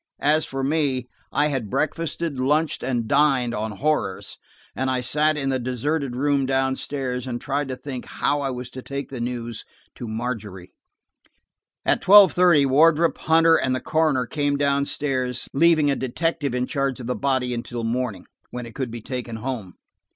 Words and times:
As 0.21 0.47
for 0.47 0.63
me, 0.63 1.07
I 1.31 1.49
had 1.49 1.69
breakfasted, 1.69 2.39
lunched 2.39 2.81
and 2.81 3.07
dined 3.07 3.53
on 3.53 3.69
horrors, 3.73 4.39
and 4.75 4.89
I 4.89 5.01
sat 5.01 5.37
in 5.37 5.49
the 5.49 5.59
deserted 5.59 6.15
room 6.15 6.47
down 6.47 6.75
stairs 6.75 7.27
and 7.27 7.39
tried 7.39 7.67
to 7.67 7.75
think 7.75 8.05
how 8.05 8.41
I 8.41 8.49
was 8.49 8.71
to 8.71 8.81
take 8.81 9.11
the 9.11 9.21
news 9.21 9.63
to 9.93 10.07
Margery. 10.07 10.73
At 11.85 12.01
twelve 12.01 12.33
thirty 12.33 12.65
Wardrop, 12.65 13.15
Hunter 13.19 13.55
and 13.55 13.75
the 13.75 13.79
coroner 13.79 14.25
came 14.25 14.57
down 14.57 14.85
stairs, 14.85 15.47
leaving 15.53 15.91
a 15.91 15.95
detective 15.95 16.55
in 16.55 16.65
charge 16.65 16.99
of 16.99 17.05
the 17.05 17.13
body 17.13 17.53
until 17.53 17.83
morning, 17.83 18.25
when 18.49 18.65
it 18.65 18.73
could 18.73 18.89
be 18.89 19.01
taken 19.01 19.35
home. 19.35 19.75